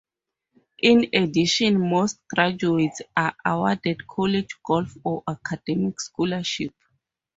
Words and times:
In 0.81 1.09
addition, 1.13 1.79
most 1.79 2.19
graduates 2.27 3.03
are 3.15 3.35
awarded 3.45 4.07
college 4.07 4.57
golf 4.65 4.97
or 5.03 5.21
academic 5.27 5.99
scholarships. 6.01 6.73